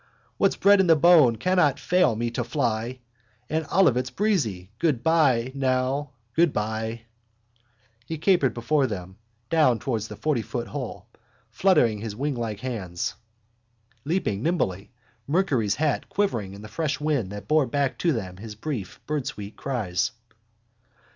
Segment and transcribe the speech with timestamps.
[0.37, 3.01] What's bred in the bone cannot fail me to fly
[3.51, 4.71] And Olivet's breezy...
[4.79, 7.01] Goodbye, now, goodbye!_
[8.07, 9.17] He capered before them
[9.51, 11.05] down towards the fortyfoot hole,
[11.51, 13.13] fluttering his winglike hands,
[14.03, 14.89] leaping nimbly,
[15.27, 19.55] Mercury's hat quivering in the fresh wind that bore back to them his brief birdsweet
[19.55, 20.13] cries.